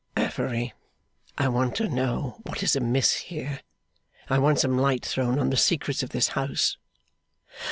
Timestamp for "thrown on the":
5.05-5.57